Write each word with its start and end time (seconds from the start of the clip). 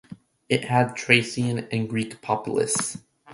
It 0.49 0.63
had 0.63 0.97
Thracian 0.97 1.67
and 1.71 1.87
Greek 1.87 2.23
populace. 2.23 2.97